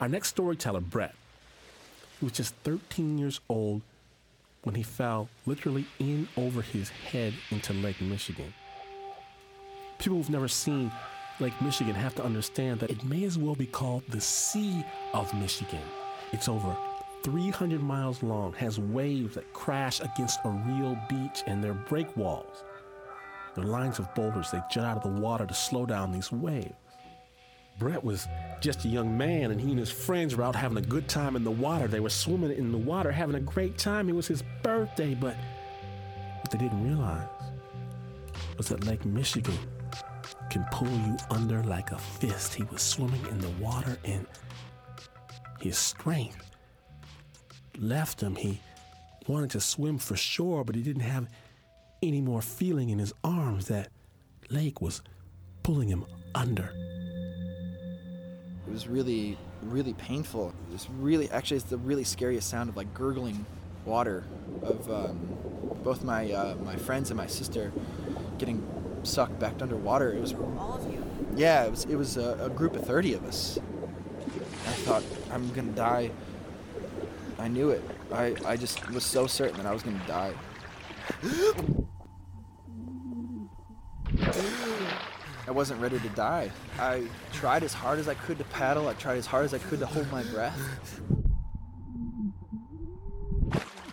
[0.00, 1.14] Our next storyteller, Brett,
[2.18, 3.82] he was just 13 years old
[4.64, 8.52] when he fell literally in over his head into Lake Michigan.
[9.98, 10.90] People who've never seen
[11.38, 15.32] Lake Michigan have to understand that it may as well be called the Sea of
[15.34, 15.82] Michigan.
[16.32, 16.76] It's over
[17.22, 22.64] 300 miles long, has waves that crash against a real beach, and they're break walls.
[23.54, 26.74] They're lines of boulders that jut out of the water to slow down these waves.
[27.78, 28.26] Brett was
[28.60, 31.36] just a young man, and he and his friends were out having a good time
[31.36, 31.88] in the water.
[31.88, 34.08] They were swimming in the water, having a great time.
[34.08, 35.36] It was his birthday, but
[36.40, 37.26] what they didn't realize
[38.56, 39.58] was that Lake Michigan
[40.50, 42.54] can pull you under like a fist.
[42.54, 44.26] He was swimming in the water, and
[45.60, 46.50] his strength
[47.78, 48.36] left him.
[48.36, 48.60] He
[49.26, 51.28] wanted to swim for shore, but he didn't have
[52.02, 53.66] any more feeling in his arms.
[53.66, 53.88] That
[54.48, 55.02] lake was
[55.62, 56.70] pulling him under.
[58.66, 60.54] It was really, really painful.
[60.68, 63.44] It was really, actually, it's the really scariest sound of like gurgling
[63.84, 64.24] water
[64.62, 65.18] of um,
[65.82, 67.72] both my uh, my friends and my sister
[68.38, 68.66] getting
[69.02, 70.12] sucked back underwater.
[70.12, 71.04] It was All of you.
[71.36, 73.58] yeah, it was it was a, a group of thirty of us.
[74.66, 76.10] I thought I'm gonna die.
[77.38, 77.82] I knew it.
[78.12, 80.32] I I just was so certain that I was gonna die.
[85.46, 86.50] I wasn't ready to die.
[86.78, 88.88] I tried as hard as I could to paddle.
[88.88, 90.58] I tried as hard as I could to hold my breath.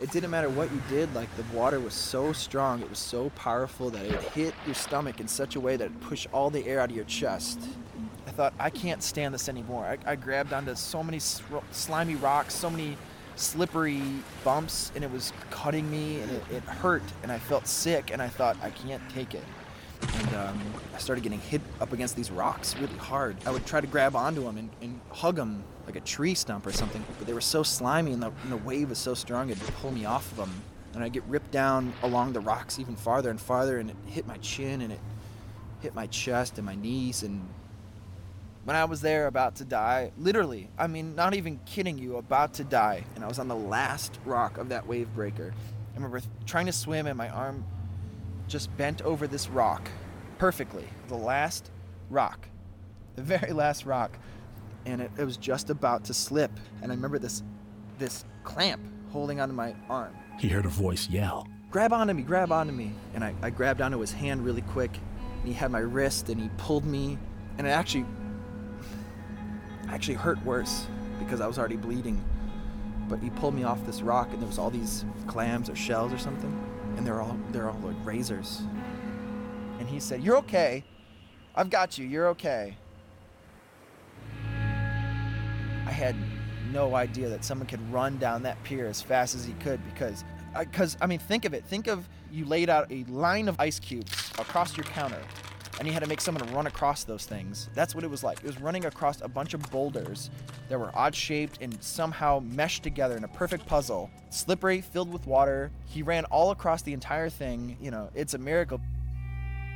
[0.00, 3.28] It didn't matter what you did, like the water was so strong, it was so
[3.30, 6.66] powerful that it hit your stomach in such a way that it pushed all the
[6.66, 7.60] air out of your chest.
[8.26, 9.84] I thought, I can't stand this anymore.
[9.84, 12.96] I, I grabbed onto so many slimy rocks, so many
[13.36, 14.02] slippery
[14.42, 18.22] bumps, and it was cutting me, and it, it hurt, and I felt sick, and
[18.22, 19.44] I thought, I can't take it
[20.02, 20.60] and um,
[20.94, 23.36] I started getting hit up against these rocks really hard.
[23.46, 26.66] I would try to grab onto them and, and hug them like a tree stump
[26.66, 29.50] or something, but they were so slimy and the, and the wave was so strong
[29.50, 30.62] it'd pull me off of them.
[30.94, 34.26] And I'd get ripped down along the rocks even farther and farther, and it hit
[34.26, 34.98] my chin and it
[35.80, 37.22] hit my chest and my knees.
[37.22, 37.48] And
[38.64, 42.54] when I was there about to die, literally, I mean, not even kidding you, about
[42.54, 45.52] to die, and I was on the last rock of that wave breaker.
[45.92, 47.64] I remember trying to swim and my arm
[48.50, 49.88] just bent over this rock
[50.38, 50.84] perfectly.
[51.08, 51.70] The last
[52.10, 52.48] rock.
[53.16, 54.18] The very last rock.
[54.84, 56.50] And it, it was just about to slip.
[56.82, 57.42] And I remember this
[57.98, 58.80] this clamp
[59.12, 60.14] holding onto my arm.
[60.38, 61.46] He heard a voice yell.
[61.70, 62.92] Grab onto me, grab onto me.
[63.14, 64.90] And I, I grabbed onto his hand really quick.
[65.38, 67.18] And he had my wrist and he pulled me.
[67.58, 68.06] And it actually
[69.88, 70.86] actually hurt worse
[71.18, 72.24] because I was already bleeding.
[73.08, 76.12] But he pulled me off this rock and there was all these clams or shells
[76.12, 76.69] or something.
[77.00, 78.60] And they're all they're all like razors.
[79.78, 80.84] And he said, You're okay.
[81.54, 82.76] I've got you, you're okay.
[84.44, 86.14] I had
[86.70, 90.24] no idea that someone could run down that pier as fast as he could because
[90.58, 91.64] because I mean think of it.
[91.64, 95.22] Think of you laid out a line of ice cubes across your counter
[95.80, 97.70] and you had to make someone run across those things.
[97.74, 98.40] That's what it was like.
[98.40, 100.28] It was running across a bunch of boulders
[100.68, 104.10] that were odd shaped and somehow meshed together in a perfect puzzle.
[104.28, 105.70] Slippery, filled with water.
[105.86, 107.78] He ran all across the entire thing.
[107.80, 108.78] You know, it's a miracle.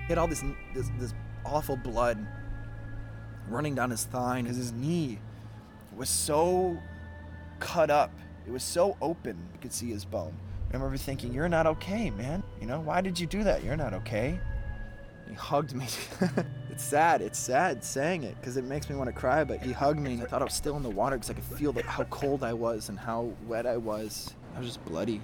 [0.03, 0.45] He had all this
[0.75, 1.15] this, this
[1.47, 2.19] awful blood
[3.49, 5.19] running down his thigh and his knee
[5.97, 6.77] was so
[7.61, 8.13] cut up.
[8.47, 9.39] It was so open.
[9.55, 10.37] You could see his bone.
[10.69, 12.43] I remember thinking, "You're not okay, man.
[12.61, 13.65] You know why did you do that?
[13.65, 14.39] You're not okay."
[15.35, 15.89] He hugged me.
[16.71, 17.21] it's sad.
[17.21, 19.43] It's sad saying it because it makes me want to cry.
[19.43, 21.35] But he hugged me, and I thought I was still in the water because I
[21.35, 24.33] could feel the, how cold I was and how wet I was.
[24.55, 25.21] I was just bloody.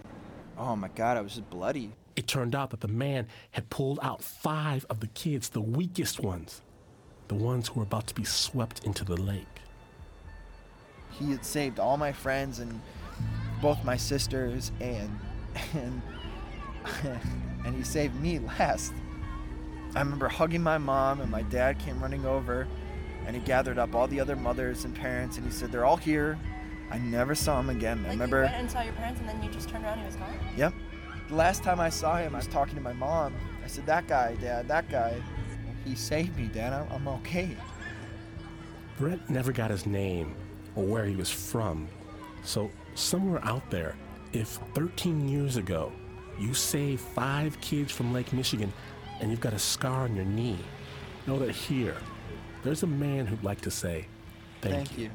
[0.59, 1.93] Oh my god, I was just bloody.
[2.17, 6.19] It turned out that the man had pulled out five of the kids, the weakest
[6.19, 6.61] ones,
[7.29, 9.47] the ones who were about to be swept into the lake.
[11.13, 12.81] He had saved all my friends and
[13.63, 15.21] both my sisters, and
[15.73, 16.03] and
[17.65, 18.93] and he saved me last.
[19.95, 22.69] I remember hugging my mom, and my dad came running over,
[23.27, 25.97] and he gathered up all the other mothers and parents, and he said, "They're all
[25.97, 26.39] here."
[26.91, 28.05] I never saw him again.
[28.07, 28.39] I remember.
[28.39, 30.17] you went and saw your parents, and then you just turned around and he was
[30.17, 30.39] gone.
[30.57, 30.75] Yep.
[31.29, 33.35] The last time I saw him, I was talking to my mom.
[33.65, 35.21] I said, "That guy, Dad, that guy,
[35.85, 36.73] he saved me, Dad.
[36.73, 37.57] I'm, I'm okay."
[38.99, 40.35] Brett never got his name
[40.75, 41.89] or where he was from.
[42.43, 43.97] So, somewhere out there,
[44.33, 45.93] if 13 years ago
[46.39, 48.73] you saved five kids from Lake Michigan
[49.21, 50.59] and you've got a scar on your knee,
[51.27, 51.97] know that here,
[52.63, 54.07] there's a man who'd like to say,
[54.61, 55.05] Thank, Thank you.
[55.05, 55.11] you.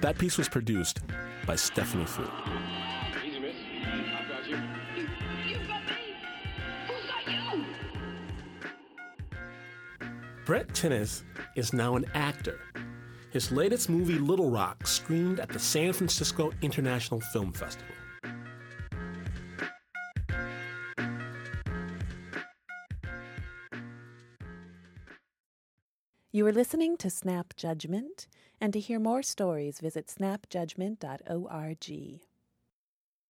[0.00, 1.00] That piece was produced
[1.46, 2.28] by Stephanie Foo.
[10.46, 11.24] Brett Tinnis
[11.56, 12.60] is now an actor.
[13.30, 17.92] His latest movie, Little Rock, screened at the San Francisco International Film Festival.
[26.30, 28.28] You are listening to Snap Judgment,
[28.60, 32.20] and to hear more stories, visit snapjudgment.org.